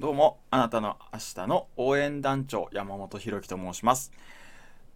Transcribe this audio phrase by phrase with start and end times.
[0.00, 4.10] どうも、あなたの明日の応援団長山本博樹と申します。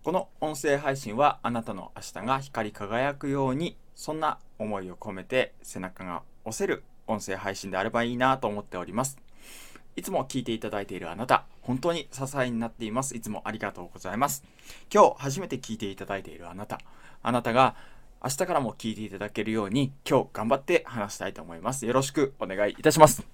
[0.03, 9.19] この音声配信はあなたの明日が光り輝くように、そんな思いを込めて背中が押せる音声配信であればいいなと思っております。
[9.95, 13.17] いつも聞いていただいているあなた、本当に支えになっています。
[13.17, 14.43] いつもありがとうございます。
[14.93, 16.81] 今日初めて聞いていただいているあなた、
[17.23, 17.77] あなたが
[18.21, 21.87] 明日からも聞いていただけるように今日頑張って話したいと思います。
[21.87, 23.25] よろしくお願いいたします。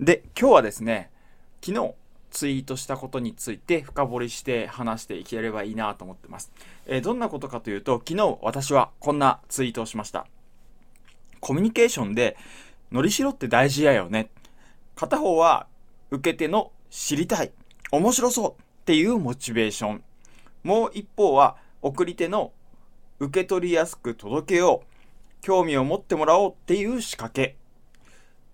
[0.00, 1.10] で、今日はですね、
[1.62, 1.94] 昨日
[2.30, 6.50] ツイートしたことについて深掘りして話していければいいなと思ってます。
[6.86, 10.26] えー、どんなことかというと、昨日私はこんなツイートをしました。
[11.40, 12.38] コミュニケーションで、
[12.90, 14.30] のりしろって大事やよね。
[14.96, 15.66] 片方は
[16.10, 17.52] 受け手の知りたい、
[17.92, 18.54] 面白そうっ
[18.86, 20.04] ていうモチベーション。
[20.64, 22.52] もう一方は送り手の
[23.18, 27.59] 受け取りやすく届けよう、興味を持ってもらおうっていう仕掛け。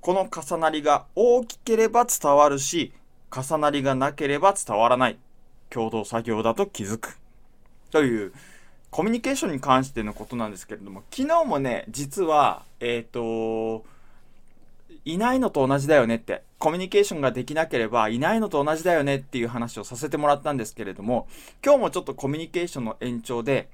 [0.07, 2.93] この重なりが大きければ伝わるし、
[3.29, 5.19] 重なりがなければ伝わらない。
[5.69, 7.19] 共同作業だと気づく。
[7.91, 8.33] という、
[8.93, 13.85] コミュニケーションに関してのことなんですけれども、昨日もね、実は、えっ、ー、と、
[15.05, 21.27] いないのと同じだよねって、コミュニケーションができなければいないのと同じだよねっていう話をさせてもらったんですけれども、
[21.65, 23.69] 今日もちょっとコミュニケーションの延長で、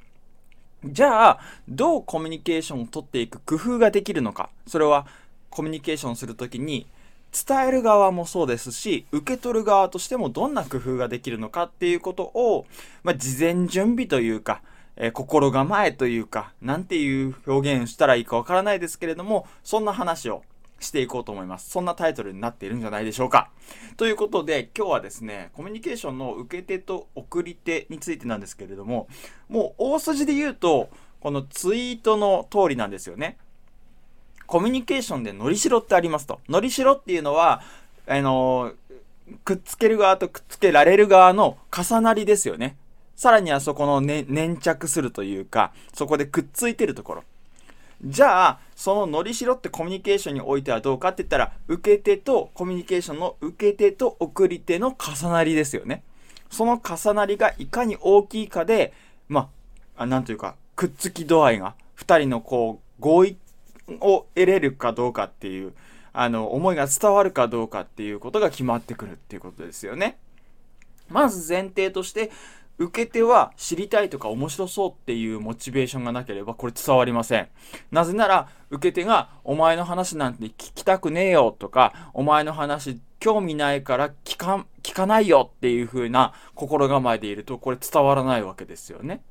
[0.83, 4.49] じゃあ、どうコミュニケーションを取っていく工夫ができるのか。
[4.67, 5.07] それは、
[5.53, 6.87] コミュニケーションするときに
[7.33, 12.67] 伝える側もそうですし受け取る側としてもどんな工夫ができるのかっていうことを、
[13.03, 14.63] まあ、事前準備というか、
[14.97, 20.43] えー、心構えというか何ていう表現したらいいかわからないですけれどもそんな話を
[20.83, 21.71] していこうと思います。
[21.71, 23.51] そんなタイトルになっているんじゃないでしょうか。
[23.97, 29.09] ということで、今日はですね、コミュニケーションの受け手と送り手についてなんですけれども、
[29.49, 33.39] もう大筋で言うと、このツイートの通りなんですよね。
[34.47, 36.41] コミュニケーションでのりしろってありますと。
[36.49, 37.63] のりしろっていうのは、
[38.07, 38.73] あの、
[39.45, 42.77] くっつける側とくっつけられる側の重なりですよね。
[43.17, 47.25] さらにはそこの、ね、粘着するというか、そこでくっついてるところ。
[48.05, 56.03] じゃあ、そののりしろってコミュニケーションにおいてはどうかって言ったら、受け手とコミュニケーションの受け手と送り手の重なりですよね。
[56.51, 58.93] その重なりがいかに大きいかで、
[59.29, 59.49] ま
[59.97, 63.37] あ、なんというか、くっつき度合いが、二人のこう、合意
[64.01, 65.73] を得れるかどうかっていう、
[66.13, 70.19] あの、思いが伝わるかどうかっていうことが決まってくるっていうことですよね。
[71.09, 72.31] まず前提として、
[72.79, 77.49] 受け手は知りたいとか面白そうっていうモチベーションがなければこれ伝わりません。
[77.91, 89.23] なぜなら受け手がお前の話なんて聞きたくねえよとかお前の話興味ないから聞か聞かないよっていう風な心構えでいるとこれ伝わらないわけですよね。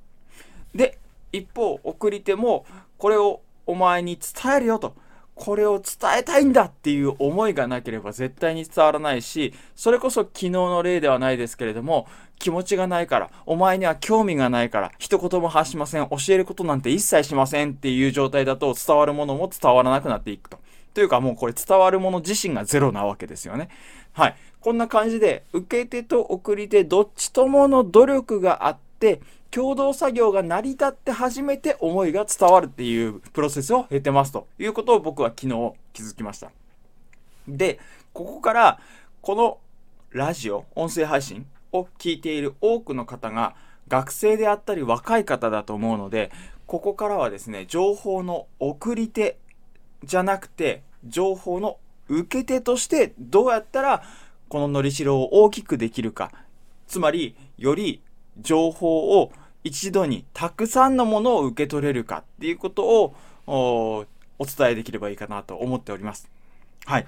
[0.73, 0.97] で、
[1.33, 2.65] 一方送り手も
[2.97, 4.95] これをお前に伝えるよと。
[5.33, 12.07] これを伝えたいんだっていう思いがなければ絶対に伝わらないし、それこそ昨日の例ではないですけれども、
[12.37, 20.59] 気持ちがないから、お前には興味がないから、一言も発しません、教えることなんて一切しませんっていう状態だと伝わるものも伝わらなくなっていくと。
[20.93, 23.69] というかもうこれ伝わるもの自身がゼロなわけですよね。
[24.11, 24.35] はい。
[24.59, 28.90] こんな感じで、受け手と送り手どっちともの努力があって、
[29.51, 36.51] 共同作業が成り立って初めて思いが伝わるっていうプロセスを経てますということを僕は昨日気づきました。
[37.47, 37.79] で、
[38.13, 38.79] ここから
[39.21, 39.59] この
[40.11, 43.55] ラジオ、音声配信を聞いている多くの方が
[43.87, 46.31] 学生であったり若い方だと思うので、
[46.65, 49.37] ここからはですね、情報の送り手
[50.03, 54.03] じゃなくて、情報の受け手としてどうやったら
[54.47, 56.31] こののりしろを大きくできるか。
[56.87, 58.01] つまり、より
[58.41, 59.31] 情報を
[59.63, 63.15] 一度にたくさんのものを受け取れるかっていうことを
[63.47, 66.29] お伝えできればいいかなと思っております。
[66.85, 67.07] はい。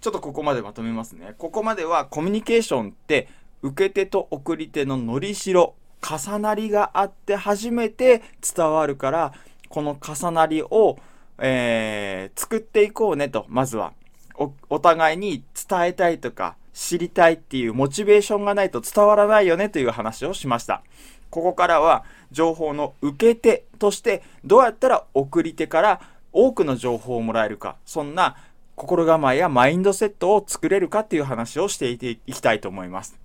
[0.00, 1.34] ちょっとここまでまとめますね。
[1.38, 3.28] ここまではコミュニケーションって
[3.62, 8.22] 受け手と送り手ののりしろ、重なりがあって初めて
[8.56, 9.32] 伝わるから、
[9.68, 10.98] この重なりを、
[11.38, 13.92] えー、作っていこうねと、まずは
[14.34, 14.52] お。
[14.68, 20.82] お互いに伝えたいとか知りたいっていうモチベーションがないと伝わらないよねという話をしました。
[21.30, 26.00] ここからは情報の受け手としてどうやったら送り手から
[26.32, 28.36] 多くの情報をもらえるか、そんな
[28.74, 33.18] 心構えやマインドセットを作れるかっていう話をしていきたいと思います。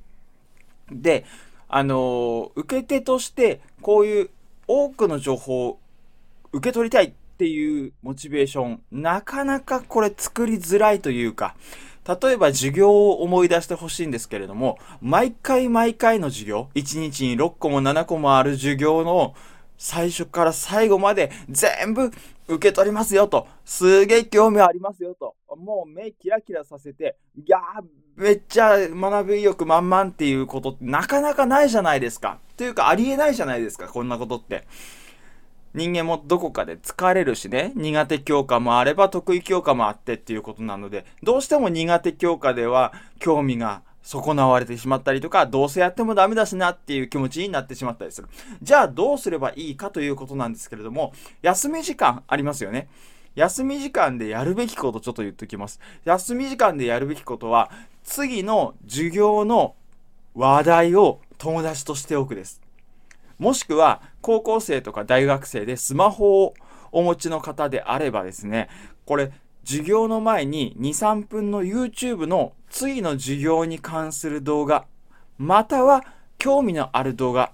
[0.92, 1.26] で、
[1.70, 4.30] あの、受け手としてこういう
[4.68, 5.80] 多くの情報を
[6.52, 11.56] 受け取りたいっていうモチベーション、なかなかこれ作りづらいというか、
[12.07, 19.36] 例えば授業を思い出してほしいんですけれども、毎回毎回の授業、1日に6個も7個もある授業の
[19.77, 22.12] 最初から最後まで全部
[22.48, 27.83] 受け取りますよと、すげえ興味ありますよと、もう目キラキラさせて、いやー、
[28.15, 32.39] めっちゃ学び意欲満々っていうことってなかなかないじゃないですか。
[32.56, 34.65] というかありえないじゃないですか、こんなことって。
[35.78, 48.28] 人間もどこかで疲れるしね、苦手教科もあれば得意教科もあってっていうことなので、どうしても苦手教科では興味が損なわれてしまったりとか、どうせやってもダメだしなっていう気持ちになってしまったりする。
[48.60, 51.14] じゃあどうすればいいかということなんですけれども、
[51.44, 52.88] 休み時間ありますよね。
[53.36, 55.80] 休み時間でやるべきことちょっと言っておきます。
[56.06, 57.70] 休み時間でやるべきことは、
[58.04, 59.76] 次の授業の
[60.34, 62.67] 話題を友達としておくです。
[63.39, 66.54] もしくは、高校生とか大学生でスマホを
[66.92, 68.69] お持ちの方であればですね、
[69.06, 69.31] これ、
[69.63, 74.86] 授業の前に2、3分の YouTube の次の授業に関する動画、
[75.38, 76.04] または
[76.38, 77.51] 興味のある動画、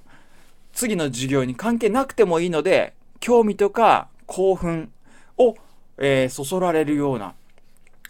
[0.71, 4.91] 次の授業に関係なくてもいいので、興味とか興奮
[5.37, 5.55] を、
[5.97, 7.35] えー、そそられるような、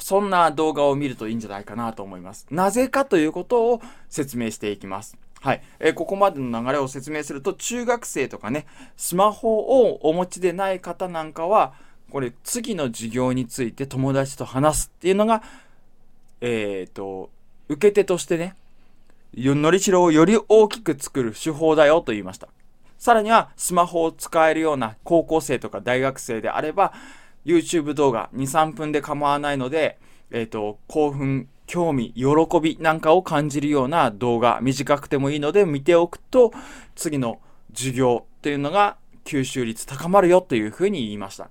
[0.03, 2.45] そんな動画を見るといいんじゃないかなと思います。
[2.51, 5.17] なぜかということを説明していきます。
[5.39, 5.63] はい。
[5.79, 8.65] えー、ここまでの流れを説明すると、中学生とかね、
[8.97, 11.73] スマホをお持ちでない方なんかは、
[12.11, 15.41] これ、次の授業について友達と話すっていうのが、
[16.41, 17.29] えっ、ー、と、
[17.69, 18.57] 受け手としてね、
[19.37, 22.49] のりしろをより大きく作る手法だよと言いました。
[22.97, 26.91] さらには、スマホを使えるような高校生とか大学生であれば、
[27.45, 29.97] YouTube 動画2、3分で構わないので、
[30.31, 32.25] えっ、ー、と、興奮興味、喜
[32.61, 36.51] びなんかを感じるような動画、短くてもいいので見ておくと、
[36.95, 37.39] 次の
[37.73, 41.49] 授業っていうのが吸収率高まるよというふうに言いました。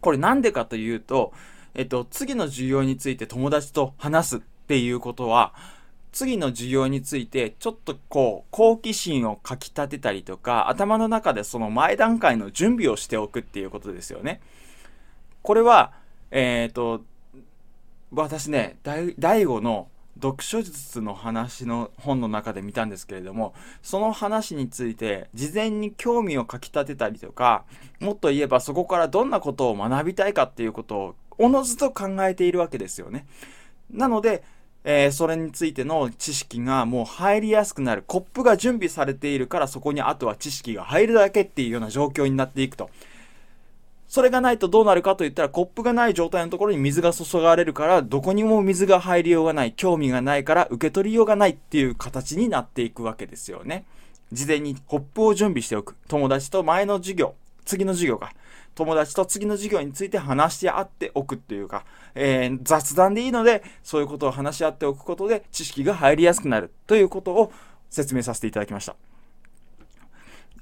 [0.00, 1.32] これなんでかというと、
[1.74, 5.54] えっと、次の授業について友達と話すっていうことは、
[6.12, 14.40] 次の授業についてちょっとこう好奇心をかきたてたりとか頭の中でその前段階の準備をしておくっていうことですよね。
[15.46, 15.92] これは
[16.32, 17.04] えっ、ー、と
[18.12, 19.86] 私ね大悟の
[20.20, 27.64] 読書術の話の本の中で見たんですけれどもその話について事前に興味をかきたてたりとか
[28.00, 33.24] もっと言えばそこからどんなことを学びたいかっていうことをおのずと考えているわけですよね。
[33.88, 34.42] なので、
[34.82, 42.90] えー、それについての知識がもう入りやすくなるコップが準備されているからそこにあとは知識が入るだけっていうような状況になっていくと。
[44.08, 53.84] それがないとどうなるかといったらコップがない状態のところに水が注がれるからどこにも水が入りようがない興味がないから受け取りようがないっていう形になっていくわけですよね。
[54.32, 55.96] 事前にコップを準備しておく。
[56.08, 58.32] 友達と前の授業次の授業が
[58.76, 67.52] 友達と次の授業について話し合っておくっていうか、えー、雑談でいいのでそういうことを話し合っておくことで知識が入りやすくなるということを
[67.90, 68.94] 説明させていただきました。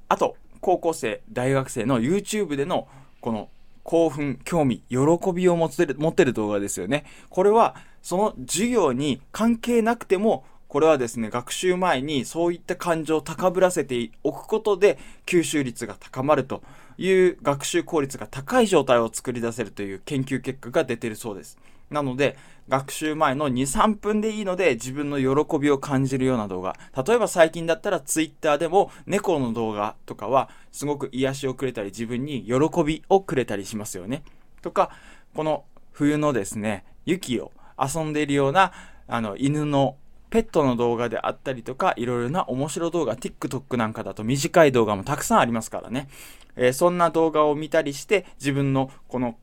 [0.09, 2.89] あと高校生大学生の YouTube での
[3.25, 3.49] この
[3.85, 4.99] 興奮、興味、喜
[5.35, 7.07] びを持てる持ってる動画ですよね。
[7.31, 16.63] これはその授業に関係なくてもこれはですね、学習前にそういった感情を高ぶらせておくことで吸収率が高まると
[16.99, 21.57] いう学習効率が高い状態を作り出せるという研究結果が出てるそうです。
[21.91, 22.37] なので、
[22.69, 26.77] 学習前の2、3分でいいので自分の喜びを感じるような動画。
[27.07, 34.23] 例えば最近だったら Twitter でも猫の動画とかはすごく癒しをくれたり自分に喜びをくれたりしますよね。
[34.63, 34.91] とか、
[35.35, 38.73] この冬のですね、雪を遊んでいるような
[39.07, 39.97] あの犬の
[40.31, 46.09] ペットの動画であったりとか、いろいろな面白動画、TikTok なんかだと短い動画もたくさんありますからね。
[46.57, 49.37] えー、そんな動画を見たりして、自分のこの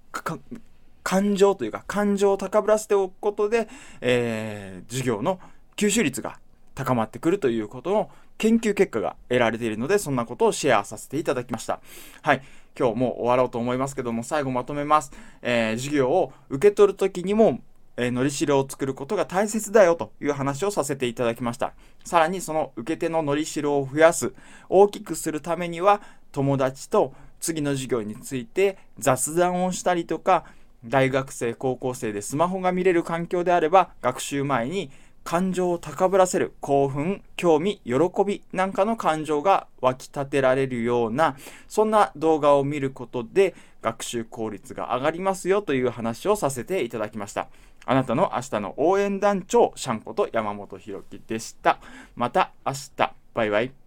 [1.03, 3.67] 感情というか感情を高ぶらせておくことで、
[4.01, 5.39] えー、授業の
[5.75, 6.39] 吸収率が
[6.75, 11.79] 高まってくるということの研究結果が得られているのでそんなことをシェアさせていただきました。
[12.22, 12.41] はい。
[12.79, 17.60] 今日も終わろうと思いますけども最後まとめます、えー、授業を受け取る時にも
[17.98, 21.74] えー、のりしろを作ることが大切だよという話をさせていただきました。
[22.03, 24.34] さらにその受け手ののりしろを増やす、
[24.70, 30.46] 大きくするためには友達と次の授業について雑談をしたりとか、
[30.86, 34.92] 大学生、高校生でスマホが見れる環境であれば、学習前に
[35.24, 37.94] 感情を高ぶらせる興奮、興味、喜
[38.26, 47.48] びなんかの感情が湧き立てられるような、そんな動画を見ることで学習効率が上がりますよという話をさせていただきました。
[47.86, 51.80] あなたの明日の応援団長、シャンコと山本博樹でした。
[52.16, 53.81] また明日、バイバイ。